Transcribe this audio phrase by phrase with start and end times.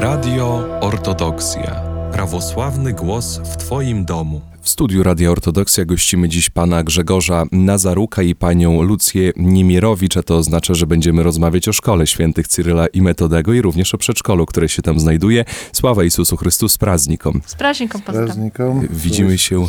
[0.00, 1.82] Radio Ortodoksja.
[2.12, 4.40] Prawosławny głos w Twoim domu.
[4.68, 10.36] W studiu Radia Ortodoksja gościmy dziś pana Grzegorza Nazaruka i panią Lucję Niemierowicz, a to
[10.36, 14.68] oznacza, że będziemy rozmawiać o szkole świętych Cyryla i Metodego i również o przedszkolu, które
[14.68, 15.44] się tam znajduje.
[15.72, 17.40] Sława Jezusu Chrystu z praznikom.
[17.46, 18.26] Z praźnikom pozdrawiam.
[18.26, 18.88] Praznikom.
[18.90, 19.66] Widzimy się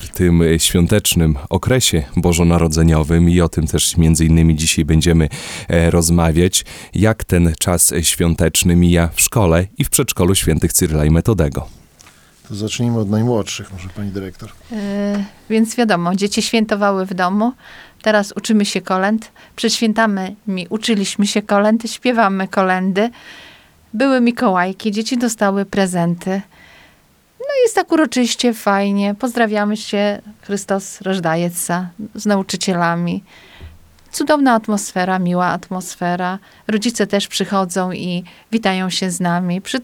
[0.00, 5.28] w tym świątecznym okresie bożonarodzeniowym i o tym też między innymi dzisiaj będziemy
[5.68, 11.10] e, rozmawiać, jak ten czas świąteczny mija w szkole i w przedszkolu świętych Cyryla i
[11.10, 11.79] Metodego.
[12.50, 14.50] To zacznijmy od najmłodszych, może pani dyrektor.
[14.72, 17.52] E, więc wiadomo, dzieci świętowały w domu.
[18.02, 19.32] Teraz uczymy się kolęd.
[19.56, 23.10] Przed świętami uczyliśmy się kolęd, śpiewamy kolendy.
[23.94, 26.42] Były Mikołajki, dzieci dostały prezenty.
[27.40, 29.14] No jest tak uroczyście, fajnie.
[29.14, 33.22] Pozdrawiamy się, Chrystus Rożdajeca, z nauczycielami.
[34.12, 36.38] Cudowna atmosfera, miła atmosfera.
[36.68, 39.80] Rodzice też przychodzą i witają się z nami, przy,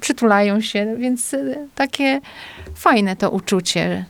[0.00, 2.20] przytulają się, więc y, takie
[2.74, 4.04] fajne to uczucie.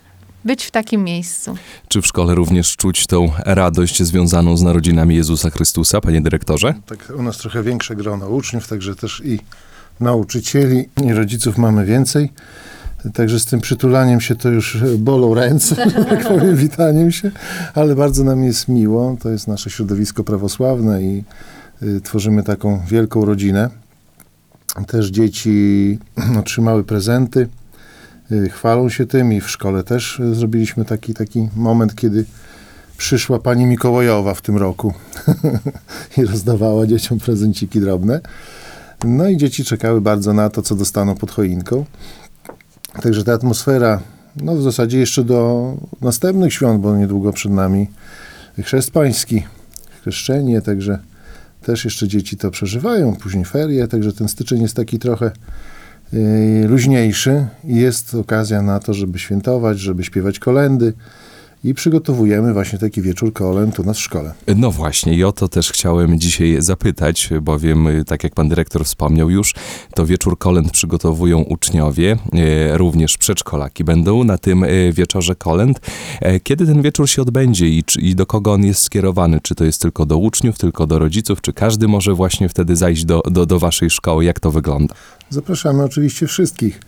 [0.44, 1.56] Być w takim miejscu.
[1.88, 6.74] Czy w szkole również czuć tą radość związaną z narodzinami Jezusa Chrystusa, panie dyrektorze?
[6.86, 9.40] Tak, u nas trochę większe grono uczniów, także też i
[10.00, 12.32] nauczycieli, i rodziców mamy więcej.
[13.14, 15.76] Także z tym przytulaniem się to już bolą ręce,
[16.10, 17.30] tak powiem, witaniem się,
[17.74, 19.16] ale bardzo nam jest miło.
[19.20, 21.24] To jest nasze środowisko prawosławne i
[21.82, 23.70] y, tworzymy taką wielką rodzinę.
[24.86, 25.98] Też dzieci
[26.40, 27.48] otrzymały prezenty,
[28.32, 32.24] y, chwalą się tym i w szkole też y, zrobiliśmy taki, taki moment, kiedy
[32.98, 34.94] przyszła pani Mikołajowa w tym roku
[36.18, 38.20] i rozdawała dzieciom prezenciki drobne.
[39.04, 41.84] No i dzieci czekały bardzo na to, co dostaną pod choinką.
[43.02, 44.00] Także ta atmosfera,
[44.36, 47.86] no w zasadzie jeszcze do następnych świąt, bo niedługo przed nami
[48.62, 49.42] chrzest pański,
[50.00, 50.98] chrzeszczenie, także
[51.62, 55.30] też jeszcze dzieci to przeżywają, później ferie, także ten styczeń jest taki trochę
[56.12, 60.92] yy, luźniejszy i jest okazja na to, żeby świętować, żeby śpiewać kolendy,
[61.64, 64.34] i przygotowujemy właśnie taki wieczór kolęd u nas w szkole.
[64.56, 68.84] No właśnie i o to też chciałem dzisiaj zapytać, bowiem y, tak jak pan dyrektor
[68.84, 69.54] wspomniał już,
[69.94, 75.80] to wieczór kolęd przygotowują uczniowie, e, również przedszkolaki będą na tym e, wieczorze kolęd.
[76.20, 79.40] E, kiedy ten wieczór się odbędzie i, i do kogo on jest skierowany?
[79.42, 83.04] Czy to jest tylko do uczniów, tylko do rodziców, czy każdy może właśnie wtedy zajść
[83.04, 84.24] do, do, do waszej szkoły?
[84.24, 84.94] Jak to wygląda?
[85.30, 86.80] Zapraszamy oczywiście wszystkich.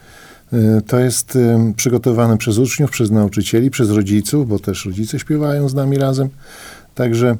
[0.52, 5.68] Y, to jest y, przygotowane przez uczniów, przez nauczycieli, przez rodziców, bo też rodzice śpiewają
[5.68, 6.28] z nami razem.
[6.94, 7.36] Także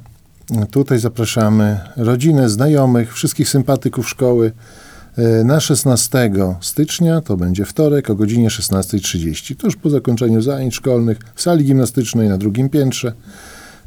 [0.63, 4.53] y, tutaj zapraszamy rodzinę, znajomych, wszystkich sympatyków szkoły
[5.45, 6.31] na 16
[6.61, 12.29] stycznia, to będzie wtorek o godzinie 16.30, tuż po zakończeniu zajęć szkolnych w sali gimnastycznej
[12.29, 13.13] na drugim piętrze.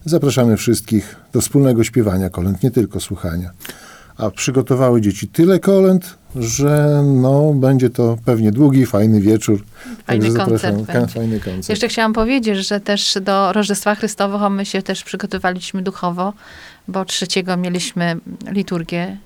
[0.05, 3.51] Zapraszamy wszystkich do wspólnego śpiewania kolęd, nie tylko słuchania
[4.21, 9.63] a przygotowały dzieci tyle kolęd, że no, będzie to pewnie długi, fajny wieczór.
[10.07, 10.77] Fajny koncert.
[11.13, 11.69] Fajny koncert.
[11.69, 16.33] Jeszcze chciałam powiedzieć, że też do Rożestwa Chrystowego my się też przygotowaliśmy duchowo,
[16.87, 18.17] bo trzeciego mieliśmy
[18.51, 19.17] liturgię,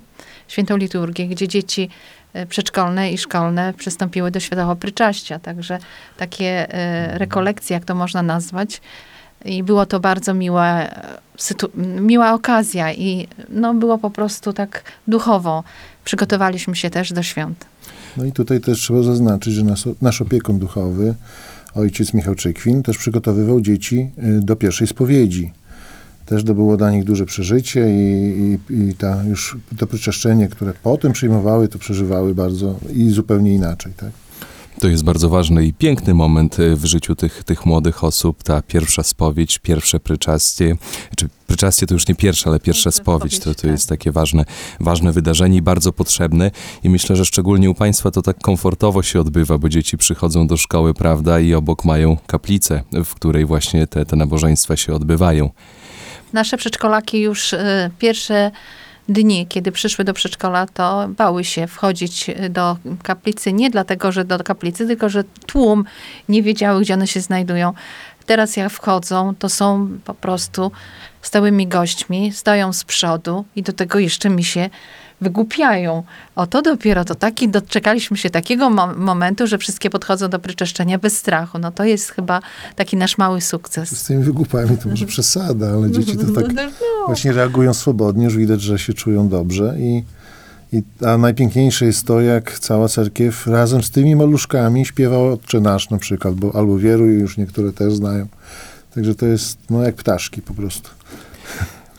[0.47, 1.89] świętą liturgię, gdzie dzieci
[2.34, 5.39] e, przedszkolne i szkolne przystąpiły do świętego pryczaścia.
[5.39, 5.79] Także
[6.17, 8.81] takie e, rekolekcje, jak to można nazwać,
[9.45, 10.81] i było to bardzo miła,
[12.01, 15.63] miła okazja i no, było po prostu tak duchowo.
[16.06, 17.66] Przygotowaliśmy się też do świąt.
[18.18, 21.16] No i tutaj też trzeba zaznaczyć, że nasz, nasz opiekun duchowy,
[21.75, 25.51] ojciec Michał Czekwin, też przygotowywał dzieci y, do pierwszej spowiedzi.
[26.25, 30.73] Też to było dla nich duże przeżycie i, i, i ta już to przyczeszczenie, które
[30.84, 33.94] potem przyjmowały, to przeżywały bardzo i zupełnie inaczej.
[33.97, 34.09] Tak?
[34.80, 38.62] To jest bardzo ważny i piękny moment e, w życiu tych, tych młodych osób, ta
[38.62, 40.75] pierwsza spowiedź, pierwsze pryczastie.
[41.18, 43.40] Czy pryczastie to już nie pierwsze, ale pierwsza spowiedź.
[43.40, 43.72] To, to tak.
[43.72, 44.46] jest takie ważne,
[44.80, 46.52] ważne wydarzenie i bardzo potrzebne.
[46.84, 50.58] I myślę, że szczególnie u Państwa to tak komfortowo się odbywa, bo dzieci przychodzą do
[50.58, 55.50] szkoły, prawda, i obok mają kaplicę, w której właśnie te, te nabożeństwa się odbywają.
[56.34, 57.58] Nasze przedszkolaki już y,
[57.99, 58.52] pierwsze
[59.09, 63.53] dni, kiedy przyszły do przedszkola, to bały się wchodzić do kaplicy.
[63.53, 65.85] Nie dlatego, że do kaplicy, tylko że tłum
[66.29, 67.73] nie wiedziały, gdzie one się znajdują.
[68.25, 70.72] Teraz jak wchodzą, to są po prostu
[71.22, 74.69] stałymi gośćmi, stoją z przodu i do tego jeszcze mi się
[75.22, 76.03] wygłupiają.
[76.35, 80.97] O to dopiero, to taki, doczekaliśmy się takiego mo momentu, że wszystkie podchodzą do pryczeszczenia
[80.97, 81.59] bez strachu.
[81.59, 82.41] No to jest chyba
[82.76, 83.97] taki nasz mały sukces.
[83.97, 87.06] Z tymi wygłupami to może przesada, ale dzieci to tak no.
[87.06, 90.03] właśnie reagują swobodnie, już widać, że się czują dobrze i
[90.73, 95.90] i, a najpiękniejsze jest to, jak cała cerkiew razem z tymi maluszkami śpiewa Otcze Nasz
[95.90, 98.28] na przykład, bo albo Wieruj, już niektóre też znają.
[98.96, 100.90] Także to jest no, jak ptaszki po prostu.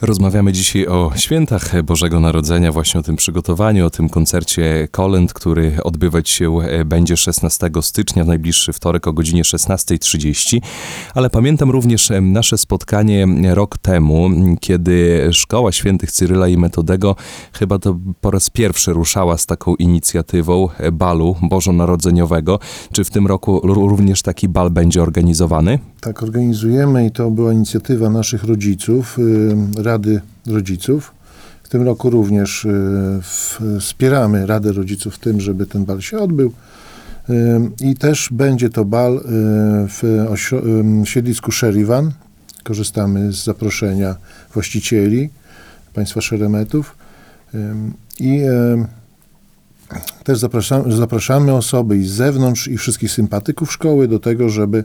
[0.00, 5.72] Rozmawiamy dzisiaj o świętach Bożego Narodzenia, właśnie o tym przygotowaniu, o tym koncercie Kolęd, który
[5.82, 10.60] odbywać się e, będzie 16 stycznia, w najbliższy wtorek o godzinie 16.30.
[11.14, 17.16] Ale pamiętam również e, nasze spotkanie rok temu, kiedy Szkoła Świętych Cyryla i Metodego
[17.52, 22.58] chyba to po raz pierwszy ruszała z taką inicjatywą e, balu bożonarodzeniowego.
[22.92, 25.78] Czy w tym roku również taki bal będzie organizowany?
[26.00, 31.12] Tak organizujemy i to była inicjatywa naszych rodziców, y, Rady Rodziców.
[31.62, 33.20] W tym roku również y,
[33.80, 36.52] wspieramy Radę Rodziców w tym, żeby ten bal się odbył.
[37.30, 37.34] Y,
[37.80, 39.20] I też będzie to bal y,
[39.88, 42.12] w siedlisku Sherivan.
[42.64, 44.16] Korzystamy z zaproszenia
[44.54, 45.30] właścicieli,
[45.94, 46.96] państwa Szeremetów.
[48.20, 48.40] I
[50.24, 54.84] też zapraszamy, zapraszamy osoby i z zewnątrz, i wszystkich sympatyków szkoły do tego, żeby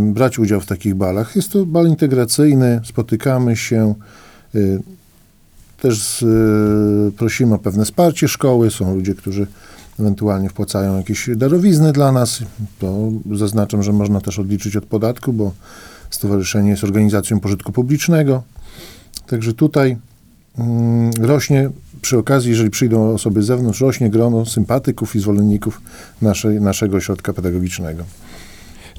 [0.00, 1.36] brać udział w takich balach.
[1.36, 3.94] Jest to bal integracyjny, spotykamy się.
[4.54, 4.80] y,
[5.80, 8.70] Też y, prosimy o pewne wsparcie szkoły.
[8.70, 9.46] Są ludzie, którzy
[10.00, 12.40] ewentualnie wpłacają jakieś darowizny dla nas.
[12.78, 15.52] To zaznaczam, że można też odliczyć od podatku, bo
[16.10, 18.42] stowarzyszenie jest organizacją pożytku publicznego.
[19.26, 19.96] Także tutaj
[20.58, 21.70] mm, rośnie,
[22.02, 25.80] przy okazji, jeżeli przyjdą osoby z zewnątrz, rośnie grono sympatyków i zwolenników
[26.22, 28.04] naszej, naszego ośrodka pedagogicznego.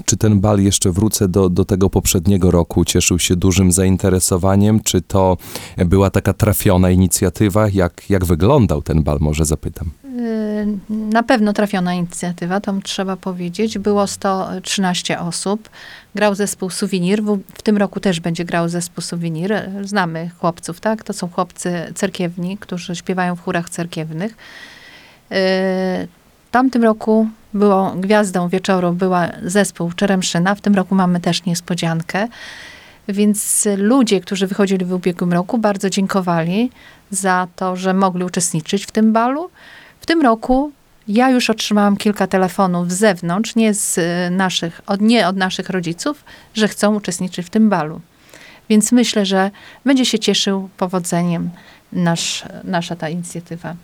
[0.04, 4.80] Czy ten bal, jeszcze wrócę do, do tego poprzedniego roku, cieszył się dużym zainteresowaniem?
[4.80, 5.36] Czy to
[5.76, 7.68] była taka trafiona inicjatywa?
[7.68, 9.90] Jak, jak wyglądał ten bal, może zapytam?
[10.04, 13.78] Y, Na pewno trafiona inicjatywa, to trzeba powiedzieć.
[13.78, 15.68] Było 113 osób.
[16.14, 17.22] Grał zespół Suwinir.
[17.22, 19.70] W, tym roku też będzie grał zespół Suwinir.
[19.82, 21.04] Znamy chłopców, tak?
[21.04, 24.32] To są chłopcy cerkiewni, którzy śpiewają w chórach cerkiewnych.
[24.32, 24.36] Y,
[25.28, 30.54] W tamtym roku było gwiazdą wieczoru była zespół Czeremszyna.
[30.54, 32.28] W tym roku mamy też niespodziankę.
[33.08, 36.70] Więc ludzie, którzy wychodzili w ubiegłym roku, bardzo dziękowali
[37.10, 39.50] za to, że mogli uczestniczyć w tym balu.
[40.00, 40.72] W tym roku
[41.08, 45.70] ja już otrzymałam kilka telefonów z zewnątrz, nie, z y, naszych, od, nie od naszych
[45.70, 46.24] rodziców,
[46.54, 48.00] że chcą uczestniczyć w tym balu.
[48.68, 49.50] Więc myślę, że
[49.84, 51.50] będzie się cieszył powodzeniem
[51.92, 53.74] nasz, nasza ta inicjatywa.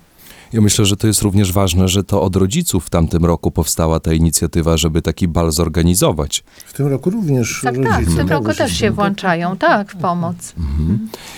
[0.55, 4.01] Ja myślę, że to jest również ważne, że to od rodziców w tamtym roku powstała
[4.01, 6.45] ta inicjatywa, żeby taki bal zorganizować.
[6.67, 8.95] W tym roku również Tak, rodzice tak, w tym roku też się tak?
[8.95, 10.55] włączają, tak, w pomoc.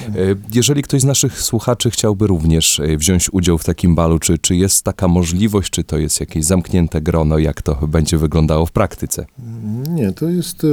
[0.08, 0.14] E,
[0.54, 4.56] Jeżeli ktoś z naszych słuchaczy chciałby również e, wziąć udział w takim balu, czy, czy
[4.56, 9.26] jest taka możliwość, czy to jest jakieś zamknięte grono, jak to będzie wyglądało w praktyce?
[9.88, 10.68] Nie, to jest, e,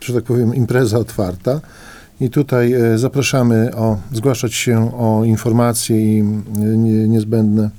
[0.00, 1.60] że tak powiem, impreza otwarta.
[2.20, 6.22] I tutaj e, zapraszamy o zgłaszać się o informacje i
[6.58, 7.70] nie- niezbędne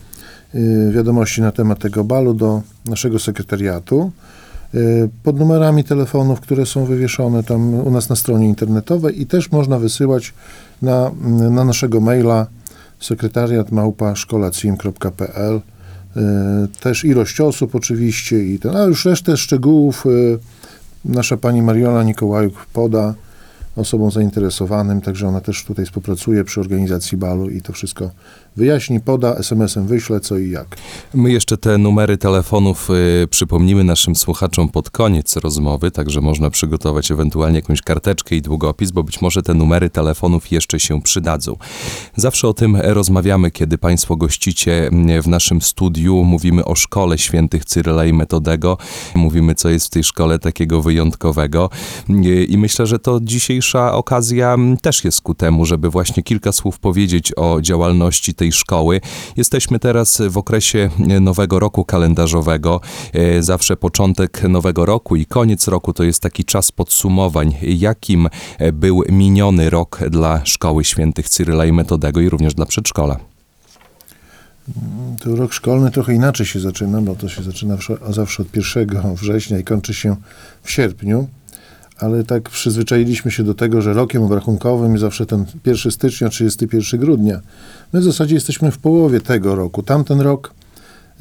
[0.53, 4.11] e, wiadomości na temat tego balu do naszego sekretariatu.
[4.73, 4.77] E,
[5.23, 9.79] pod numerami telefonów, które są wywieszone tam u nas na stronie internetowej i też można
[9.79, 10.33] wysyłać
[10.81, 11.11] na,
[11.49, 12.47] na naszego maila
[12.99, 15.61] sekretariat małpa szkolacim.pl
[16.17, 20.09] E, też ilość osób oczywiście i ten, a już resztę szczegółów e,
[21.05, 23.13] nasza pani Mariola Nikołajuk poda
[23.79, 28.11] osobom zainteresowanym, także ona też tutaj współpracuje przy organizacji balu i to wszystko
[28.59, 30.77] wyjaśni, poda, SMS-em wyśle co i jak.
[31.13, 32.89] My jeszcze te numery telefonów
[33.23, 38.91] y, przypomnimy naszym słuchaczom pod koniec rozmowy, także można przygotować ewentualnie jakąś karteczkę i długopis,
[38.91, 41.55] bo być może te numery telefonów jeszcze się przydadzą.
[42.15, 46.23] Zawsze o tym rozmawiamy, kiedy Państwo gościcie mm, w naszym studiu.
[46.23, 48.77] Mówimy o szkole świętych Cyryla i Metodego.
[49.15, 51.69] Mówimy, co jest w tej szkole takiego wyjątkowego.
[52.09, 56.51] Y, I myślę, że to dzisiejsza okazja mm, też jest ku temu, żeby właśnie kilka
[56.51, 59.01] słów powiedzieć o działalności tej szkoły.
[59.37, 60.89] Jesteśmy teraz w okresie
[61.21, 62.81] nowego roku kalendarzowego.
[63.13, 68.29] E, Zawsze początek nowego roku i koniec roku to jest taki czas podsumowań, jakim
[68.59, 73.19] e, był miniony rok dla Szkoły Świętych Cyryla i Metodego i również dla przedszkola.
[75.19, 79.15] To rok szkolny trochę inaczej się zaczyna, bo to się zaczyna wsz- zawsze od 1
[79.15, 80.15] września i kończy się
[80.63, 81.27] w sierpniu.
[81.99, 87.39] Ale tak przyzwyczailiśmy się do tego, że rokiem obrachunkowym zawsze ten 1 stycznia, 31 grudnia.
[87.93, 89.83] My w zasadzie jesteśmy w połowie tego roku.
[89.83, 90.53] Tamten rok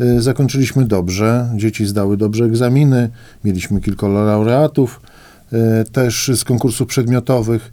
[0.01, 3.11] y, zakończyliśmy dobrze, dzieci zdały dobrze egzaminy,
[3.45, 5.01] mieliśmy kilku laureatów,
[5.53, 7.73] y, też z konkursów przedmiotowych.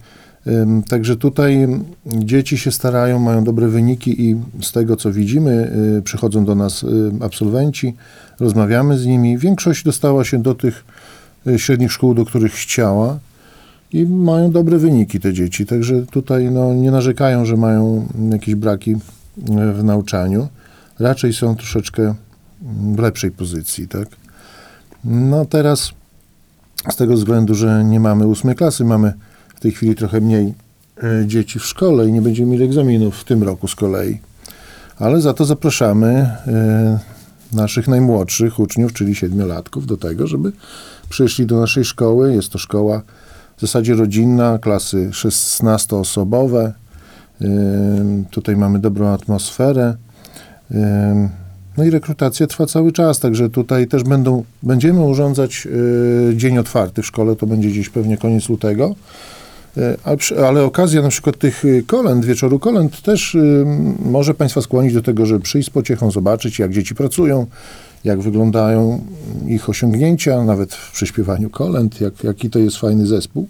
[0.88, 1.68] Także tutaj
[2.06, 6.86] dzieci się starają, mają dobre wyniki i z tego co widzimy, y, przychodzą do nas
[7.20, 7.94] absolwenci,
[8.40, 9.38] rozmawiamy z nimi.
[9.38, 10.84] Większość dostała się do tych
[11.56, 13.18] średnich szkół, do których chciała
[13.92, 15.66] i mają dobre wyniki te dzieci.
[15.66, 20.48] Także tutaj no, nie narzekają, że mają jakieś braki y, w nauczaniu.
[20.98, 24.08] Raczej są troszeczkę mm, w lepszej pozycji, tak?
[25.04, 25.92] No teraz
[26.90, 29.12] z tego względu, że nie mamy ósmej klasy, mamy
[29.56, 30.54] w tej chwili trochę mniej
[31.02, 34.20] e, dzieci w szkole i nie będziemy mieli egzaminów w tym roku z kolei.
[34.98, 36.36] Ale za to zapraszamy
[37.52, 40.52] naszych najmłodszych uczniów, czyli siedmiolatków, do tego, żeby
[41.08, 42.34] przyszli do naszej szkoły.
[42.34, 43.02] Jest to szkoła
[43.56, 46.72] w zasadzie rodzinna, klasy 16-osobowe.
[47.42, 49.96] Ym, Tutaj mamy dobrą atmosferę.
[51.76, 57.02] No i rekrutacja trwa cały czas, także tutaj też będą, będziemy urządzać y, dzień otwarty
[57.02, 58.94] w szkole, to będzie gdzieś pewnie koniec lutego.
[59.76, 63.36] Y, Ale, okazja na przykład tych y, kolęd, wieczoru kolęd też
[64.04, 67.46] może Państwa skłonić do tego, żeby przyjść z pociechą, zobaczyć jak dzieci pracują,
[68.06, 69.04] jak wyglądają
[69.46, 73.48] ich osiągnięcia, nawet w prześpiewaniu kolęd, jak, jaki to jest fajny zespół.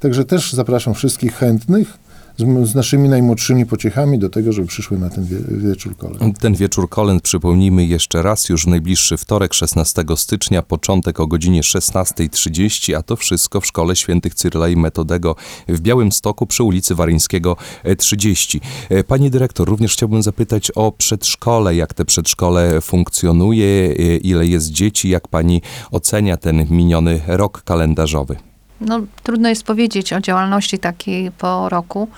[0.00, 1.98] Także też zapraszam wszystkich chętnych
[2.38, 6.38] z, z naszymi najmłodszymi pociechami do tego, żeby przyszły na ten wie, wieczór kolęd.
[6.38, 12.94] Ten wieczór kolęd przypomnijmy jeszcze raz, już najbliższy wtorek, 16 stycznia, początek o godzinie 16.30,
[12.94, 15.36] a to wszystko w Szkole Świętych Cyryla i Metodego
[15.68, 18.60] w Białymstoku przy ulicy Waryńskiego e, 30.
[18.90, 24.70] E, Pani dyrektor, również chciałbym zapytać o przedszkole, jak te przedszkole funkcjonuje, e, ile jest
[24.70, 28.51] dzieci, jak pani ocenia ten miniony rok kalendarzowy?
[28.86, 32.08] No, trudno jest powiedzieć o działalności takiej po roku,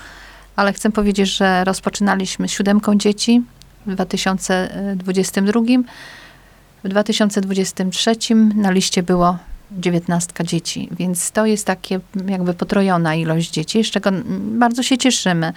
[0.57, 3.43] ale chcę powiedzieć, że rozpoczynaliśmy z siódemką dzieci
[3.87, 5.61] w 2022.
[6.85, 9.39] W 2023 na liście było
[9.71, 15.53] 19 dzieci, więc to jest takie jakby potrojona ilość dzieci, z czego bardzo się cieszymy.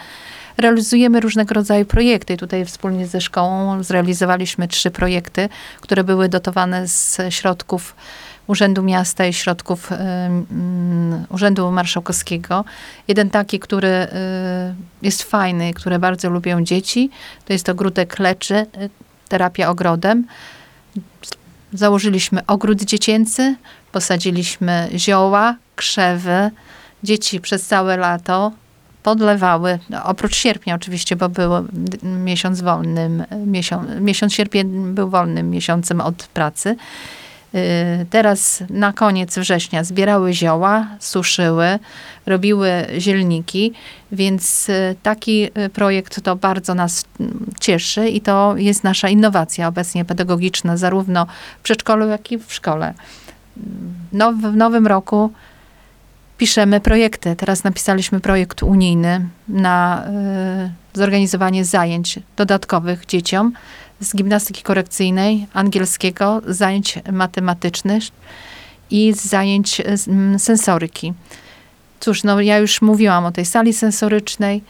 [0.58, 2.38] Realizujemy różnego rodzaju projekty.
[2.38, 5.50] Tutaj wspólnie ze szkołą zrealizowaliśmy trzy projekty,
[5.82, 7.96] które były dotowane z środków
[8.48, 9.98] Urzędu Miasta i środków ym,
[10.51, 12.66] ym, Urzędu Marszałkowskiego.
[13.08, 14.08] Jeden taki, który y,
[15.01, 17.10] jest fajny, który bardzo lubią dzieci,
[17.46, 18.89] to jest ogródek leczy, y,
[19.30, 20.25] terapia ogrodem.
[21.74, 23.56] Założyliśmy ogród dziecięcy,
[23.92, 26.51] posadziliśmy zioła, krzewy.
[27.04, 28.51] Dzieci przez całe lato
[29.04, 31.51] podlewały, no, oprócz sierpnia oczywiście, bo był
[32.04, 36.75] miesiąc wolnym, miesiąc, miesiąc sierpień był wolnym miesiącem od pracy.
[37.56, 41.80] Y, Teraz na koniec września zbierały zioła, suszyły,
[42.25, 43.74] robiły zielniki,
[44.12, 49.68] więc y, taki y, projekt to bardzo nas mm, cieszy i to jest nasza innowacja
[49.68, 51.25] obecnie pedagogiczna, zarówno
[51.60, 52.94] w przedszkolu, jak i w szkole.
[54.13, 55.32] Now, w nowym roku
[56.38, 57.36] piszemy projekty.
[57.36, 60.04] Teraz napisaliśmy projekt unijny na
[60.96, 63.54] y, zorganizowanie zajęć dodatkowych dzieciom
[64.00, 68.04] z gimnastyki korekcyjnej, angielskiego, zajęć matematycznych
[68.92, 69.82] i z zajęć
[70.38, 71.13] sensoryki.
[72.00, 74.63] Cóż, no ja już mówiłam o tej sali sensorycznej.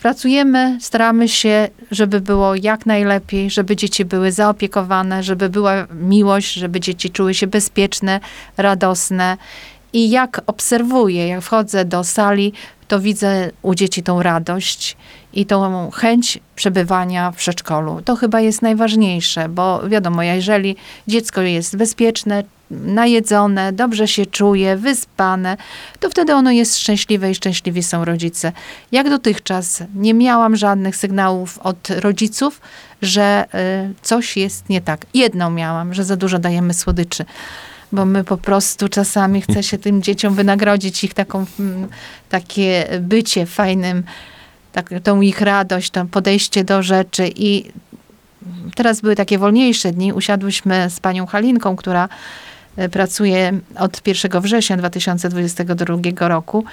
[0.00, 6.80] Pracujemy, staramy się, żeby było jak najlepiej, żeby dzieci były zaopiekowane, żeby była miłość, żeby
[6.80, 8.20] dzieci czuły się bezpieczne,
[8.56, 9.36] radosne.
[9.92, 12.52] I jak obserwuję, jak wchodzę do sali,
[12.88, 14.96] to widzę u dzieci tą radość
[15.34, 18.02] i tą chęć przebywania w przedszkolu.
[18.04, 20.76] To chyba jest najważniejsze, bo wiadomo, jeżeli
[21.08, 25.56] dziecko jest bezpieczne, najedzone, dobrze się czuje, wyspane,
[26.00, 28.52] to wtedy ono jest szczęśliwe i szczęśliwi są rodzice.
[28.92, 32.60] Jak dotychczas nie miałam żadnych sygnałów od rodziców,
[33.02, 33.44] że
[33.90, 35.06] y, coś jest nie tak.
[35.14, 37.24] Jedną miałam, że za dużo dajemy słodyczy
[37.92, 41.88] bo my po prostu czasami chce się tym dzieciom wynagrodzić ich taką, mm,
[42.28, 44.02] takie bycie fajnym,
[44.74, 47.30] tak, tą ich radość, to podejście do rzeczy.
[47.36, 47.72] I
[48.74, 50.12] teraz były takie wolniejsze dni.
[50.12, 52.08] Usiadłyśmy z panią Halinką, która
[52.76, 56.64] e, pracuje od 1 września 2022 roku.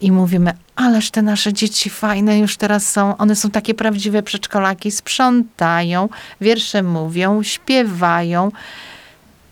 [0.00, 4.90] I mówimy, ależ te nasze dzieci fajne już teraz są, one są takie prawdziwe przedszkolaki,
[4.90, 6.08] sprzątają,
[6.40, 8.52] wiersze mówią, śpiewają,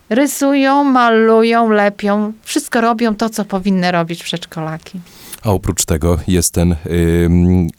[0.09, 4.99] rysują, malują, lepią, wszystko robią to, co powinny robić przedszkolaki.
[5.43, 6.75] A oprócz tego jest ten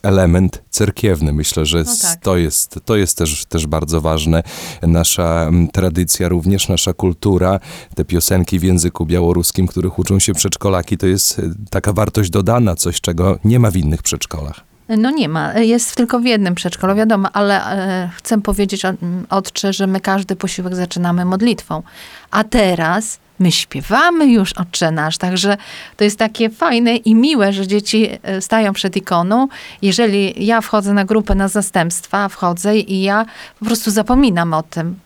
[0.02, 1.32] element cerkiewny.
[1.32, 2.20] Myślę, że No tak.
[2.20, 4.42] to jest, to jest też, też bardzo ważne.
[4.82, 7.60] Nasza tradycja, również nasza kultura,
[7.94, 12.74] te piosenki w języku białoruskim, których uczą się przedszkolaki, to jest y, taka wartość dodana,
[12.74, 14.71] coś, czego nie ma w innych przedszkolach.
[14.98, 19.26] No nie ma, jest tylko w jednym przedszkolu, wiadomo, ale e, chcę powiedzieć, o- m,
[19.30, 21.82] Otcze, że my każdy posiłek zaczynamy modlitwą.
[22.30, 25.56] A teraz my śpiewamy już Otcze Nasz, także
[25.96, 29.48] to jest takie fajne i miłe, że dzieci e, stają przed ikoną.
[29.82, 33.26] Jeżeli ja wchodzę na grupę na zastępstwa, wchodzę i ja
[33.58, 34.98] po prostu zapominam o tym.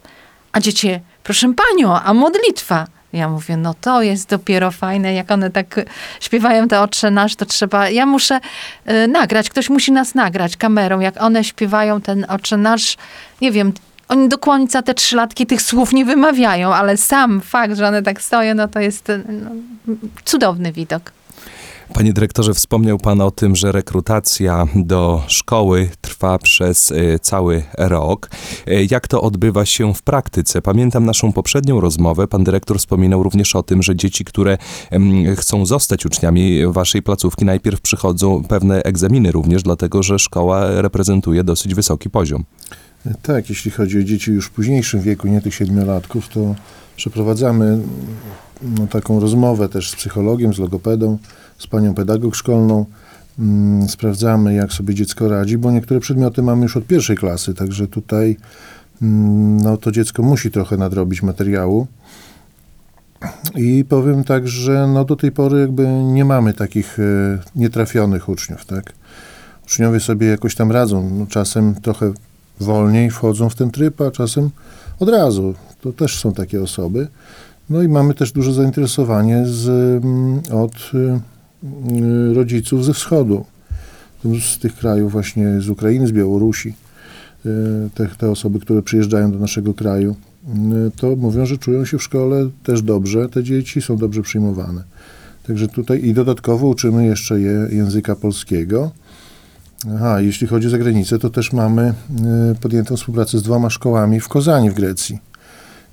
[0.52, 2.86] A dzieci, proszę panią, a modlitwa?
[3.16, 5.80] Ja mówię, no to jest dopiero fajne, jak one tak
[6.20, 8.40] śpiewają te Otrze Nasz, to trzeba, ja muszę
[8.90, 12.96] y, nagrać, ktoś musi nas nagrać kamerą, jak one śpiewają ten Otrze Nasz,
[13.40, 13.72] nie wiem,
[14.08, 18.22] oni do końca te trzylatki tych słów nie wymawiają, ale sam fakt, że one tak
[18.22, 19.50] stoją, no to jest y, no,
[20.24, 21.12] cudowny widok.
[21.94, 28.30] Panie dyrektorze, wspomniał Pan o tym, że rekrutacja do szkoły trwa przez e, cały rok.
[28.66, 30.62] E, Jak to odbywa się w praktyce?
[30.62, 32.28] Pamiętam naszą poprzednią rozmowę.
[32.28, 34.58] Pan dyrektor wspominał również o tym, że dzieci, które
[35.36, 41.74] chcą zostać uczniami waszej placówki, najpierw przychodzą pewne egzaminy również, dlatego że szkoła reprezentuje dosyć
[41.74, 42.44] wysoki poziom.
[43.22, 46.54] Tak, jeśli chodzi o dzieci już w późniejszym wieku, nie tych siedmiolatków, to
[46.96, 47.78] przeprowadzamy
[48.62, 51.18] no, taką rozmowę też z psychologiem, z logopedą,
[51.58, 52.84] z panią pedagog szkolną.
[53.38, 57.88] Mm, Sprawdzamy, jak sobie dziecko radzi, bo niektóre przedmioty mamy już od pierwszej klasy, także
[57.88, 58.36] tutaj
[59.02, 61.86] mm, no, to dziecko musi trochę nadrobić materiału.
[63.54, 67.02] I powiem tak, że no, do tej pory jakby nie mamy takich e,
[67.54, 68.92] nietrafionych uczniów, tak?
[69.64, 71.10] Uczniowie sobie jakoś tam radzą.
[71.10, 72.12] No, czasem trochę
[72.60, 74.50] wolniej wchodzą w ten tryb, a czasem
[75.00, 75.54] od razu.
[75.80, 77.08] To też są takie osoby.
[77.70, 79.68] No i mamy też duże zainteresowanie z,
[80.04, 81.20] mm, od y,
[82.30, 83.44] y, rodziców ze wschodu,
[84.40, 86.74] z tych krajów właśnie z Ukrainy, z Białorusi.
[87.46, 87.50] Y,
[87.94, 90.16] Te, te osoby, które przyjeżdżają do naszego kraju,
[90.96, 94.82] to mówią, że czują się w szkole też dobrze, te dzieci są dobrze przyjmowane.
[95.46, 98.90] Także tutaj i dodatkowo uczymy jeszcze je języka polskiego.
[99.94, 101.94] Aha, jeśli chodzi o zagranicę, to też mamy
[102.60, 105.18] podjętą współpracę z dwoma szkołami w Kozani w Grecji.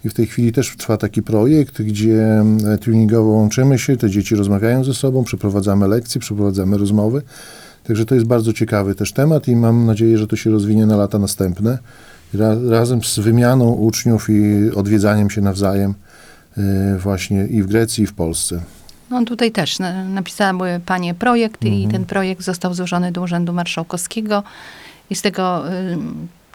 [0.06, 2.44] I w tej chwili też trwa taki projekt, gdzie
[2.74, 7.22] e, tuningowo łączymy się, te dzieci rozmawiają ze sobą, przeprowadzamy lekcje, przeprowadzamy rozmowy.
[7.84, 10.96] Także to jest bardzo ciekawy też temat i mam nadzieję, że to się rozwinie na
[10.96, 11.78] lata następne.
[12.34, 15.94] Ra, razem z wymianą uczniów i odwiedzaniem się nawzajem
[16.58, 16.62] y,
[17.00, 18.62] właśnie i w Grecji, i w Polsce.
[19.10, 24.44] No tutaj też na- napisały panie projekt i ten projekt został złożony do Urzędu Marszałkowskiego
[25.10, 25.64] i z tego,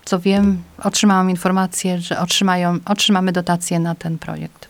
[0.09, 4.67] co wiem, otrzymałam informację, że otrzymają, otrzymamy dotację na ten projekt.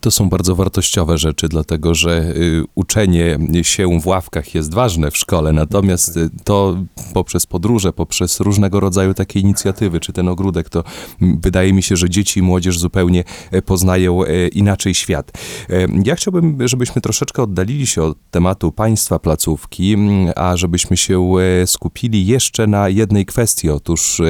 [0.00, 5.16] To są bardzo wartościowe rzeczy, dlatego że y, uczenie się w ławkach jest ważne w
[5.16, 6.76] szkole, natomiast y, to
[7.14, 10.84] poprzez podróże, poprzez różnego rodzaju takie inicjatywy, czy ten ogródek, to
[11.20, 15.32] wydaje mi się, że dzieci i młodzież zupełnie e, poznają e, inaczej świat.
[15.70, 19.96] E, Ja chciałbym, żebyśmy troszeczkę oddalili się od tematu państwa placówki,
[20.36, 21.34] a żebyśmy się
[21.66, 23.70] skupili jeszcze na jednej kwestii.
[23.70, 24.20] Otóż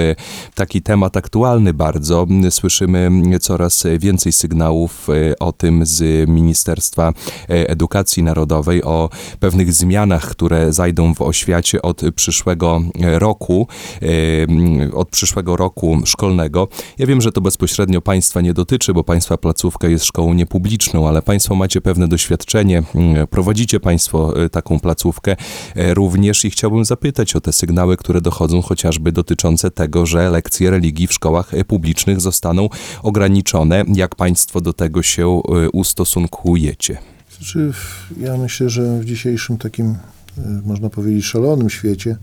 [0.55, 2.27] taki temat aktualny bardzo.
[2.51, 7.13] Słyszymy coraz więcej sygnałów e, o tym z Ministerstwa
[7.51, 13.67] e, Edukacji Narodowej, o pewnych zmianach, które zajdą w oświacie od przyszłego e, roku,
[14.03, 16.69] e, od przyszłego roku szkolnego.
[16.99, 21.23] Ja wiem, że to bezpośrednio państwa nie dotyczy, bo państwa placówka jest szkołą niepubliczną, ale
[21.23, 22.83] państwo macie pewne doświadczenie,
[23.31, 25.37] prowadzicie państwo taką placówkę
[25.77, 31.07] również i chciałbym zapytać o te sygnały, które dochodzą chociażby dotyczące tego, że lekcje religii
[31.07, 32.69] w szkołach publicznych zostaną
[33.03, 33.85] ograniczone.
[33.95, 36.99] Jak państwo do tego się e, ustosunkujecie?
[37.39, 37.73] Znaczy,
[38.21, 42.17] ja myślę, że w dzisiejszym takim, y, można powiedzieć, szalonym świecie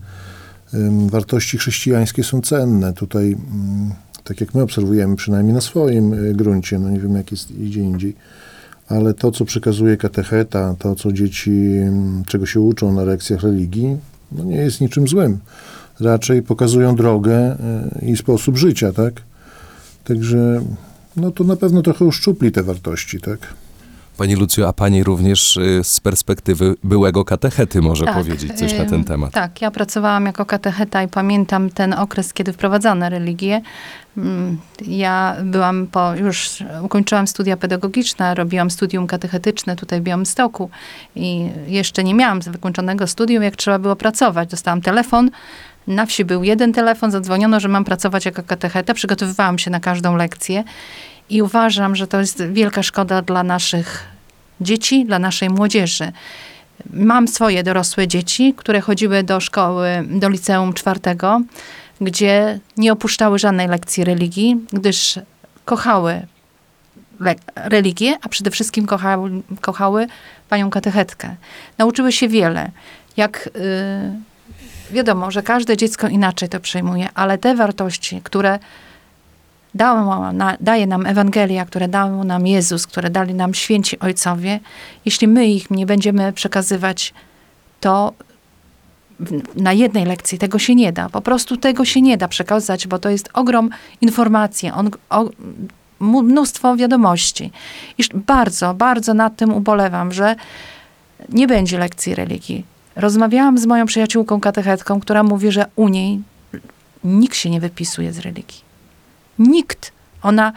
[1.06, 2.92] wartości chrześcijańskie są cenne.
[2.92, 3.90] Tutaj, mm,
[4.24, 7.80] tak jak my obserwujemy, przynajmniej na swoim y, gruncie, no nie wiem jak jest gdzie
[7.80, 8.16] indziej,
[8.88, 11.70] ale to, co przekazuje katecheta, to, co dzieci,
[12.26, 13.96] czego się uczą na lekcjach religii,
[14.32, 15.38] no nie jest niczym złym.
[16.00, 17.56] Raczej pokazują drogę
[18.02, 19.22] y, i sposób życia, tak?
[20.04, 20.62] Także,
[21.16, 23.38] no to na pewno trochę uszczupli te wartości, tak?
[24.18, 28.82] Pani Lucjo, a pani również y, z perspektywy byłego katechety może Tak, powiedzieć coś na
[28.84, 29.32] ym, ten temat.
[29.32, 33.62] Tak, ja pracowałam jako katecheta i pamiętam ten okres, kiedy wprowadzano religię.
[34.16, 40.70] Mm, Ja byłam po, już ukończyłam studia pedagogiczne, robiłam studium katechetyczne tutaj w Białymstoku
[41.16, 44.50] i jeszcze nie miałam wykończonego studium, jak trzeba było pracować.
[44.50, 45.30] Dostałam telefon,
[45.86, 48.94] na wsi był jeden telefon, zadzwoniono, że mam pracować jako katecheta.
[48.94, 50.64] Przygotowywałam się na każdą lekcję
[51.30, 54.04] i uważam, że to jest wielka szkoda dla naszych
[54.60, 56.12] dzieci, dla naszej młodzieży.
[56.90, 61.40] Mam swoje dorosłe dzieci, które chodziły do szkoły, do liceum czwartego,
[62.00, 65.18] gdzie nie opuszczały żadnej lekcji religii, gdyż
[65.64, 66.26] kochały
[67.54, 70.06] religię, a przede wszystkim kochały, kochały
[70.48, 71.36] panią katechetkę.
[71.78, 72.70] Nauczyły się wiele.
[73.16, 74.35] Jak y,
[74.90, 78.58] wiadomo, że każde dziecko inaczej to przyjmuje, ale te wartości, które
[80.60, 84.60] daje nam Ewangelia, które dał nam Jezus, które dali nam święci ojcowie,
[85.04, 87.14] jeśli my ich nie będziemy przekazywać,
[87.80, 88.12] to
[89.56, 91.08] na jednej lekcji tego się nie da.
[91.08, 93.70] Po prostu tego się nie da przekazać, bo to jest ogrom
[94.00, 95.24] informacji, on, o,
[96.00, 97.52] mnóstwo wiadomości.
[97.98, 100.36] Iż bardzo, bardzo nad tym ubolewam, że
[101.28, 102.75] nie będzie lekcji religii.
[102.96, 106.22] Rozmawiałam z moją przyjaciółką katechetką, która mówi, że u niej
[107.04, 108.60] nikt się nie wypisuje z religii.
[109.38, 109.92] Nikt.
[110.22, 110.52] Ona,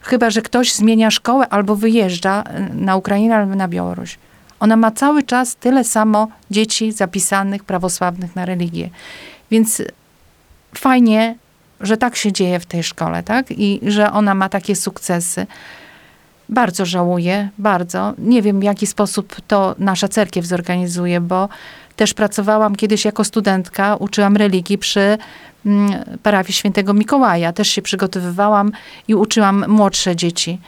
[0.00, 4.18] chyba że ktoś zmienia szkołę albo wyjeżdża y, na Ukrainę albo na Białoruś.
[4.60, 8.90] Ona ma cały czas tyle samo dzieci zapisanych prawosławnych na religię.
[9.50, 9.82] Więc
[10.74, 11.36] fajnie,
[11.80, 13.50] że tak się dzieje w tej szkole, tak?
[13.50, 15.46] I że ona ma takie sukcesy.
[16.48, 18.14] Bardzo żałuję, bardzo.
[18.18, 21.48] Nie wiem, w jaki sposób to nasza cerkiew zorganizuje, bo
[21.96, 25.18] też pracowałam kiedyś jako studentka, uczyłam religii przy
[25.66, 27.52] mm, parafii świętego Mikołaja.
[27.52, 28.72] Też się przygotowywałam
[29.08, 30.58] i uczyłam młodsze dzieci.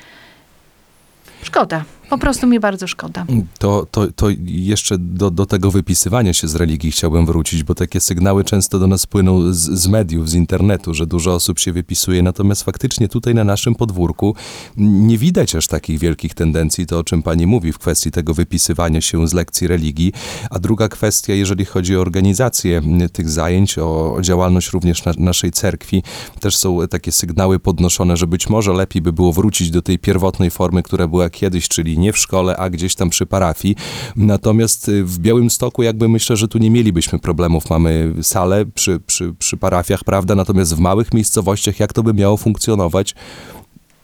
[1.43, 1.85] Szkoda.
[2.11, 3.27] Po prostu mi bardzo szkoda.
[3.59, 8.01] To, to, to jeszcze do, do tego wypisywania się z religii chciałbym wrócić, bo takie
[8.01, 12.23] sygnały często do nas płyną z, z mediów, z internetu, że dużo osób się wypisuje,
[12.23, 14.35] natomiast faktycznie tutaj na naszym podwórku
[14.77, 19.01] nie widać aż takich wielkich tendencji, to o czym pani mówi w kwestii tego wypisywania
[19.01, 20.13] się z lekcji religii.
[20.51, 26.03] A druga kwestia, jeżeli chodzi o organizację tych zajęć, o, działalność również na, naszej cerkwi,
[26.41, 30.51] też są takie sygnały podnoszone, że być może lepiej by było wrócić do tej pierwotnej
[30.51, 33.77] formy, która była kiedyś, czyli nie w szkole, a gdzieś tam przy parafii.
[34.17, 37.71] Natomiast y, w Białymstoku jakby myślę, że tu nie mielibyśmy problemów.
[37.71, 40.35] Mamy salę przy, przy, przy parafiach, prawda?
[40.35, 43.15] Natomiast w małych miejscowościach, jak to by miało funkcjonować,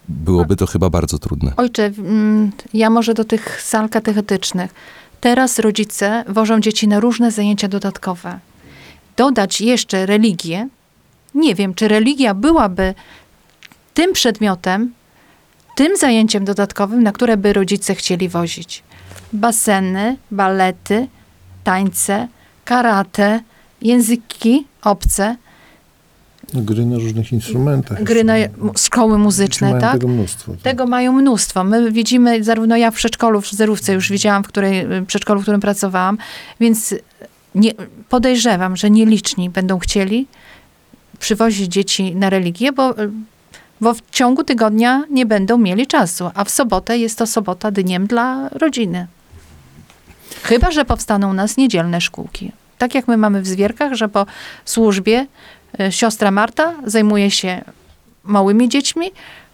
[0.08, 1.52] byłoby to chyba bardzo trudne.
[1.56, 4.74] Ojcze, mm, ja może do tych sal katechetycznych.
[5.20, 8.38] Teraz rodzice wożą dzieci na różne zajęcia dodatkowe.
[9.16, 10.68] Dodać jeszcze religię.
[11.34, 12.94] Nie wiem, czy religia byłaby
[13.94, 14.92] tym przedmiotem,
[15.76, 18.82] tym zajęciem dodatkowym, na które by rodzice chcieli wozić.
[19.32, 21.08] Baseny, balety,
[21.64, 22.28] tańce,
[22.64, 23.40] karate,
[23.82, 25.36] języki obce,
[26.54, 28.02] Gry na różnych instrumentach.
[28.02, 28.34] gry na
[28.78, 29.92] szkoły muzyczne, tak?
[29.92, 30.52] tego mnóstwo.
[30.52, 30.60] tak.
[30.60, 31.64] Tego mają mnóstwo.
[31.64, 35.42] My widzimy, zarówno ja w przedszkolu, w zerówce już widziałam, w której, w przedszkolu, w
[35.42, 36.18] którym pracowałam,
[36.60, 36.94] więc
[37.54, 37.72] nie,
[38.08, 40.26] podejrzewam, że nieliczni będą chcieli
[41.18, 42.94] przywozić dzieci na religię, bo,
[43.80, 48.06] bo w ciągu tygodnia nie będą mieli czasu, a w sobotę jest to sobota dniem
[48.06, 49.06] dla rodziny.
[50.42, 52.52] Chyba, że powstaną u nas niedzielne szkółki.
[52.78, 54.26] Tak jak my mamy w Zwierkach, że po
[54.64, 55.26] służbie
[55.80, 57.64] e, siostra Marta zajmuje się
[58.24, 59.10] małymi dziećmi,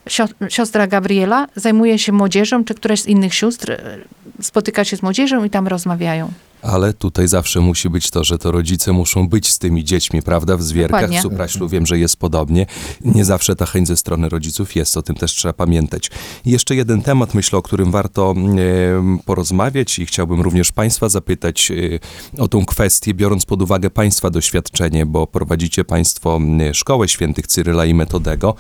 [0.09, 3.99] sio- siostra Gabriela zajmuje się młodzieżą, czy któraś z innych sióstr e,
[4.43, 6.31] spotyka się z młodzieżą i tam rozmawiają.
[6.63, 10.57] Ale tutaj zawsze musi być to, że to rodzice muszą być z tymi dziećmi, prawda?
[10.57, 11.19] W zwierkach, Dokładnie.
[11.19, 12.67] w Supraślu wiem, że jest podobnie.
[13.05, 16.11] Nie zawsze ta chęć ze strony rodziców jest, o tym też trzeba pamiętać.
[16.45, 18.35] Jeszcze jeden temat, myślę, o którym warto
[19.25, 25.07] porozmawiać i chciałbym również Państwa zapytać e, o tą kwestię, biorąc pod uwagę Państwa doświadczenie,
[25.07, 28.55] bo prowadzicie Państwo e, szkołę świętych Cyryla i Metodego.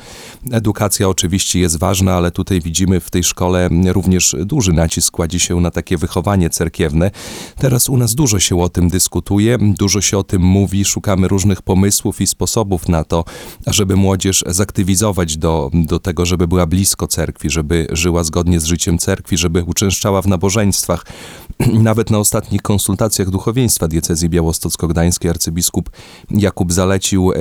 [0.52, 5.60] Edukacja oczywiście jest ważna, ale tutaj widzimy w tej szkole również duży nacisk kładzie się
[5.60, 7.10] na takie wychowanie cerkiewne.
[7.56, 11.62] Teraz u nas dużo się o tym dyskutuje, dużo się o tym mówi, szukamy różnych
[11.62, 13.24] pomysłów i sposobów na to,
[13.66, 18.98] żeby młodzież zaktywizować do, do tego, żeby była blisko cerkwi, żeby żyła zgodnie z życiem
[18.98, 21.06] cerkwi, żeby uczęszczała w nabożeństwach.
[21.90, 25.90] Nawet na ostatnich konsultacjach duchowieństwa diecezji białostocko-gdańskiej arcybiskup
[26.30, 27.32] Jakub zalecił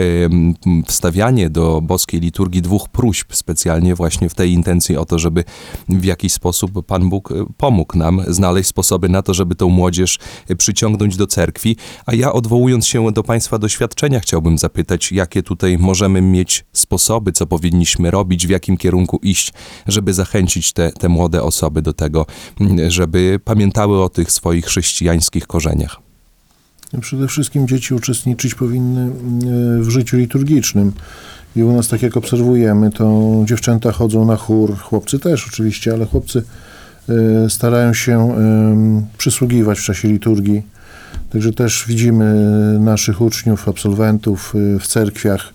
[0.88, 5.44] wstawianie do boskiej liturgii dwóch próśb, specjalnie właśnie w tej intencji o to, żeby
[5.90, 10.20] w jakiś sposób Pan Bóg e, pomógł nam znaleźć sposoby na to, żeby tą młodzież
[10.58, 11.78] przyciągnąć do cerkwi.
[12.06, 17.48] A ja odwołując się do Państwa doświadczenia, chciałbym zapytać, jakie tutaj możemy mieć sposoby, co
[17.48, 19.54] powinniśmy robić, w jakim kierunku iść,
[19.88, 22.26] żeby zachęcić te, te młode osoby do tego,
[22.88, 25.98] żeby pamiętały o tych swoich chrześcijańskich korzeniach.
[27.02, 30.92] Przede wszystkim dzieci uczestniczyć powinny e, w życiu liturgicznym.
[31.56, 36.06] I u nas, tak jak obserwujemy, to dziewczęta chodzą na chór, chłopcy też oczywiście, ale
[36.06, 36.44] chłopcy
[37.50, 38.36] starają się
[39.18, 40.64] przysługiwać w czasie liturgii.
[41.32, 42.36] Także też widzimy
[42.80, 45.54] naszych uczniów, absolwentów e, w cerkwiach,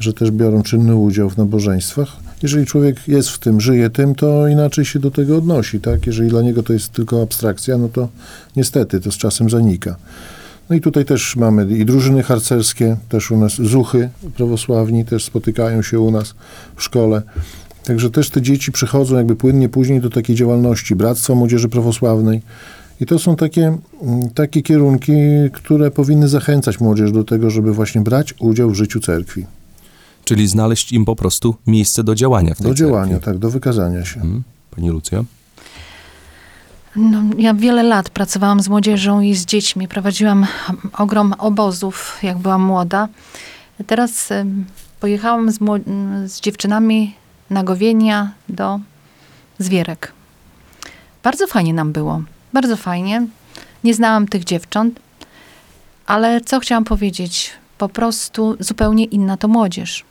[0.00, 2.08] że też biorą czynny udział w nabożeństwach.
[2.42, 6.06] Jeżeli człowiek jest w tym, żyje tym, to inaczej się do tego odnosi, tak?
[6.06, 8.08] Jeżeli dla niego to jest tylko abstrakcja, no to
[8.56, 9.96] niestety to z czasem zanika.
[10.70, 15.82] No i tutaj też mamy i drużyny harcerskie, też u nas zuchy prawosławni też spotykają
[15.82, 16.34] się u nas
[16.76, 17.22] w szkole.
[17.84, 22.42] Także też te dzieci przychodzą jakby płynnie później do takiej działalności Bractwa Młodzieży Prawosławnej.
[23.00, 25.12] I to są takie, mm, takie kierunki,
[25.52, 29.46] które powinny zachęcać młodzież do tego, żeby właśnie brać udział w życiu cerkwi.
[30.24, 33.24] Czyli znaleźć im po prostu miejsce do działania w tej Do działania, cerkwi.
[33.24, 34.20] tak, do wykazania się.
[34.20, 34.42] Mhm.
[34.70, 35.24] Pani Lucja?
[36.96, 39.88] No, ja wiele lat pracowałam z młodzieżą i z dziećmi.
[39.88, 40.46] Prowadziłam
[40.98, 43.08] ogrom obozów, jak byłam młoda.
[43.86, 44.28] Teraz
[45.00, 45.58] pojechałam z,
[46.26, 47.14] z dziewczynami
[47.52, 48.80] na Gowienia do
[49.58, 50.12] Zwierek.
[51.22, 52.22] Bardzo fajnie nam było.
[52.52, 53.26] Bardzo fajnie.
[53.84, 55.00] Nie znałam tych dziewcząt,
[56.06, 57.50] ale co chciałam powiedzieć?
[57.78, 60.04] Po prostu zupełnie inna to młodzież.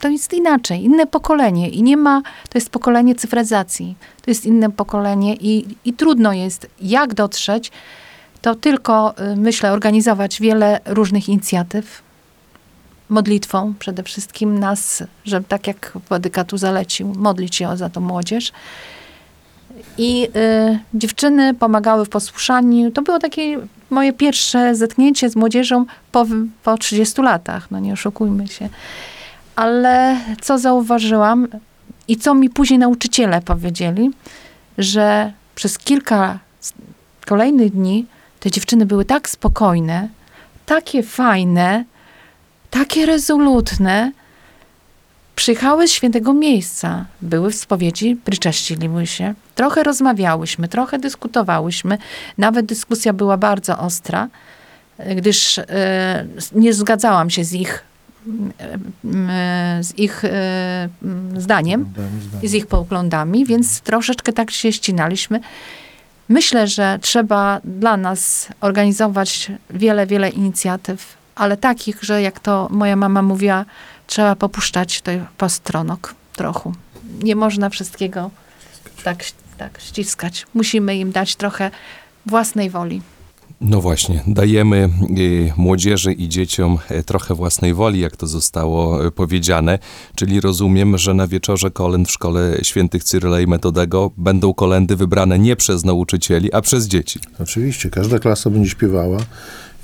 [0.00, 4.70] to jest inaczej, inne pokolenie i nie ma, to jest pokolenie cyfryzacji, to jest inne
[4.70, 7.72] pokolenie i, i trudno jest, jak dotrzeć,
[8.42, 12.02] to tylko, y, myślę, organizować wiele różnych inicjatyw,
[13.08, 18.52] modlitwą przede wszystkim nas, żeby tak jak Władyka tu zalecił, modlić się za tą młodzież.
[19.98, 22.90] I y, dziewczyny pomagały w posłuszaniu.
[22.90, 23.58] To było takie
[23.90, 26.26] moje pierwsze zetknięcie z młodzieżą po,
[26.62, 28.68] po 30 latach, no nie oszukujmy się.
[29.56, 31.48] Ale co zauważyłam
[32.08, 34.10] i co mi później nauczyciele powiedzieli,
[34.78, 36.38] że przez kilka
[37.26, 38.06] kolejnych dni
[38.40, 40.08] te dziewczyny były tak spokojne,
[40.66, 41.84] takie fajne,
[42.78, 44.12] takie rezolutne,
[45.36, 51.98] przyjechały z świętego miejsca, były w spowiedzi, prycześciliły się, trochę rozmawiałyśmy, trochę dyskutowałyśmy,
[52.38, 54.28] nawet dyskusja była bardzo ostra,
[54.98, 57.84] e, gdyż e, nie zgadzałam się z ich,
[58.26, 60.88] mm, e, z ich e,
[61.36, 61.92] zdaniem
[62.42, 65.40] i z ich poglądami, więc troszeczkę tak się ścinaliśmy.
[66.28, 72.96] Myślę, że trzeba dla nas organizować wiele, wiele inicjatyw, ale takich, że jak to moja
[72.96, 73.64] mama mówiła,
[74.06, 76.72] trzeba popuszczać to postronok trochę.
[77.22, 78.30] Nie można wszystkiego
[79.04, 79.24] tak,
[79.58, 80.46] tak ściskać.
[80.54, 81.70] Musimy im dać trochę
[82.26, 83.02] własnej woli.
[83.60, 89.10] No właśnie, dajemy y, młodzieży i dzieciom e, trochę własnej woli, jak to zostało e,
[89.10, 89.78] powiedziane,
[90.14, 95.38] czyli rozumiem, że na wieczorze kolęd w Szkole Świętych Cyryla i Metodego będą kolendy wybrane
[95.38, 97.20] nie przez nauczycieli, a przez dzieci.
[97.40, 99.18] Oczywiście, każda klasa będzie śpiewała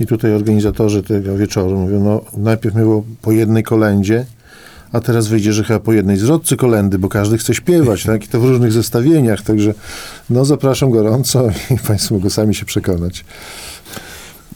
[0.01, 4.27] i tutaj organizatorzy tego wieczoru mówią, no najpierw było po jednej kolędzie,
[4.95, 8.25] a teraz wyjdzie, że chyba po jednej zwrotce kolendy, bo każdy chce śpiewać, tak?
[8.25, 9.75] I to w różnych zestawieniach, także
[10.31, 13.25] no zapraszam gorąco i Państwo mogą sami się przekonać.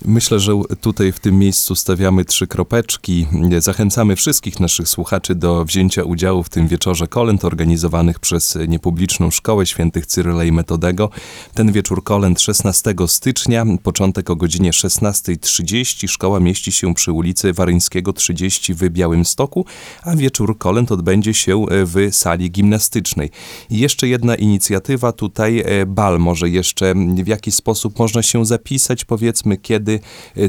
[0.09, 3.27] Myślę, że tutaj w tym miejscu stawiamy trzy kropeczki.
[3.59, 9.66] Zachęcamy wszystkich naszych słuchaczy do wzięcia udziału w tym wieczorze kolęd organizowanych przez niepubliczną Szkołę
[9.66, 11.11] Świętych Cyryla i Metodego.
[11.55, 16.09] Ten wieczór kolęd 16 stycznia, początek o godzinie 16.30.
[16.09, 19.66] Szkoła mieści się przy ulicy Waryńskiego 30 w Białymstoku,
[20.03, 23.31] a wieczór kolęd odbędzie się w sali gimnastycznej.
[23.71, 26.94] I jeszcze jedna inicjatywa tutaj, e, bal może jeszcze,
[27.25, 29.97] w jaki sposób można się zapisać, powiedzmy, kiedy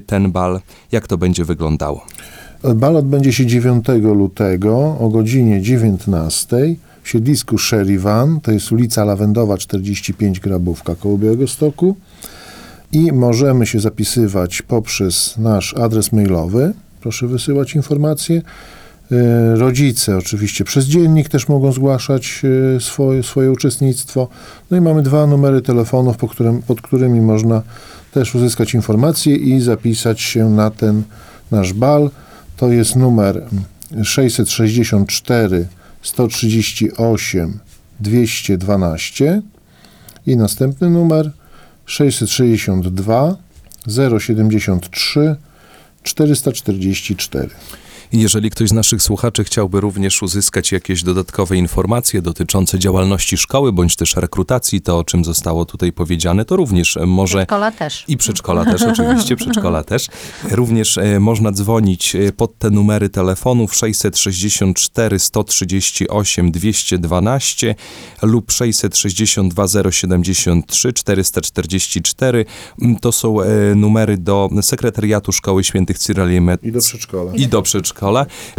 [0.05, 0.59] ten bal,
[0.91, 2.05] jak to będzie wyglądało.
[2.75, 9.57] Bal odbędzie się 9 lutego o godzinie 19 w siedlisku Sherivan, to jest ulica Lawendowa
[9.57, 11.95] 45 Grabówka koło Białegostoku
[12.91, 18.41] i możemy się zapisywać poprzez nasz adres mailowy, proszę wysyłać informacje.
[19.11, 22.41] E, Rodzice oczywiście przez dziennik też mogą zgłaszać
[22.75, 24.27] e, swoje, swoje uczestnictwo.
[24.71, 27.61] No i mamy dwa numery telefonów, po którym, pod którymi można
[28.11, 31.03] też uzyskać informacje i zapisać się na ten
[31.51, 32.09] nasz bal.
[32.57, 33.47] To jest numer
[34.03, 35.67] 664
[36.01, 37.59] 138
[37.99, 39.41] 212
[40.25, 41.31] i następny numer
[41.85, 43.35] 662
[44.19, 45.35] 073
[46.03, 47.49] 444.
[48.13, 53.95] Jeżeli ktoś z naszych słuchaczy chciałby również uzyskać jakieś dodatkowe informacje dotyczące działalności szkoły, bądź
[53.95, 58.05] też rekrutacji, to o czym zostało tutaj powiedziane, to również może Szkola też.
[58.07, 60.07] I przedszkola też, oczywiście, przedszkola też.
[60.51, 67.75] Również e, można dzwonić e, pod te numery telefonów 664 138 212
[68.21, 72.45] lub 662 073 444.
[72.81, 77.31] Mm, To są e, numery do sekretariatu Szkoły Świętych Cyryla i Met- I do przedszkola.
[77.35, 77.98] i do przedszkola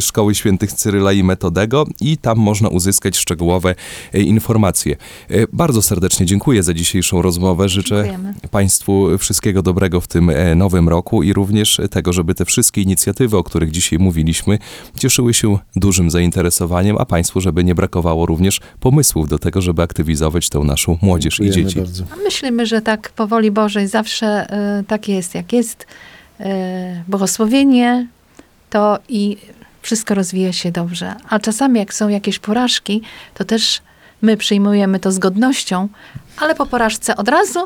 [0.01, 3.75] Szkoły Świętych Cyryla i Metodego i tam można uzyskać szczegółowe
[4.15, 4.97] e, informacje.
[5.31, 7.69] E, Bardzo serdecznie dziękuję za dzisiejszą rozmowę.
[7.69, 8.35] Życzę Dziękujemy.
[8.51, 13.37] Państwu wszystkiego dobrego w tym e, nowym roku i również tego, żeby te wszystkie inicjatywy,
[13.37, 14.59] o których dzisiaj mówiliśmy,
[14.99, 20.49] cieszyły się dużym zainteresowaniem, a Państwu, żeby nie brakowało również pomysłów do tego, żeby aktywizować
[20.49, 21.81] tę naszą młodzież i Dziękujemy dzieci.
[21.81, 22.05] bardzo.
[22.25, 24.47] Myślimy, że tak po woli Bożej zawsze
[24.81, 25.87] y, tak jest, jak jest.
[26.41, 26.45] Y,
[27.09, 28.07] błogosławienie
[28.71, 29.37] to i
[29.83, 31.15] wszystko rozwija się dobrze.
[31.29, 33.03] A czasami, jak są jakieś porażki,
[33.35, 33.83] to też
[34.23, 35.89] my przyjmujemy to z godnością,
[36.39, 37.59] ale po porażce od razu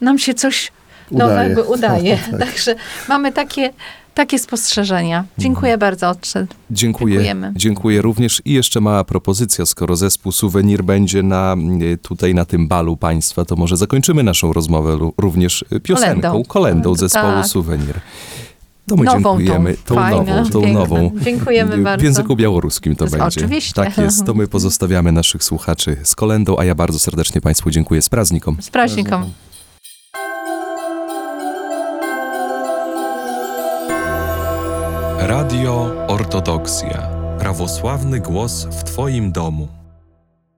[0.00, 0.72] nam się coś
[1.10, 1.48] Udaje.
[1.48, 2.18] nowego udaje.
[2.30, 2.40] Tak.
[2.40, 2.74] Także
[3.08, 3.72] mamy takie,
[4.14, 5.24] takie spostrzeżenia.
[5.38, 6.46] Dziękuję bardzo, Ojcze.
[6.70, 7.14] Dziękuję.
[7.14, 7.52] Dziękujemy.
[7.56, 8.42] Dziękuję również.
[8.44, 11.56] I jeszcze mała propozycja, skoro zespół Suwenir będzie na,
[11.92, 16.44] e, tutaj na tym balu państwa, to może zakończymy naszą rozmowę również e, piosenką, Kolendą.
[16.48, 17.46] kolendą zespołu Tak.
[17.46, 17.94] Suwenir.
[18.88, 19.76] To my Nową dziękujemy.
[19.84, 20.80] tą, fajną, nową, tą piękną.
[20.80, 21.10] nową.
[21.20, 22.04] Dziękujemy W bardzo.
[22.04, 23.24] języku białoruskim to będzie.
[23.24, 23.72] oczywiście.
[23.74, 24.24] Tak jest.
[24.24, 28.56] To my pozostawiamy naszych słuchaczy z kolendą, a ja bardzo serdecznie Państwu dziękuję z praznikom.
[28.60, 29.24] Z praźnikom.
[35.18, 37.08] Radio Ortodoksja.
[37.38, 39.68] Prawosławny głos w Twoim domu.